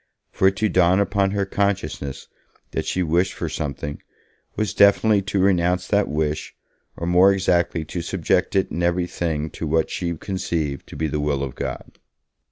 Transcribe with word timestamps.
For 0.31 0.47
it 0.47 0.55
to 0.55 0.67
dawn 0.67 0.99
upon 0.99 1.29
her 1.29 1.45
consciousness 1.45 2.27
that 2.71 2.87
she 2.87 3.03
wished 3.03 3.33
for 3.33 3.47
something, 3.47 4.01
was 4.55 4.73
definitely 4.73 5.21
to 5.21 5.37
renounce 5.39 5.85
that 5.89 6.07
wish, 6.07 6.55
or, 6.97 7.05
more 7.05 7.31
exactly, 7.31 7.85
to 7.85 8.01
subject 8.01 8.55
it 8.55 8.71
in 8.71 8.81
every 8.81 9.05
thing 9.05 9.51
to 9.51 9.67
what 9.67 9.91
she 9.91 10.17
conceived 10.17 10.87
to 10.87 10.95
be 10.95 11.05
the 11.07 11.19
will 11.19 11.43
of 11.43 11.53
God. 11.53 11.99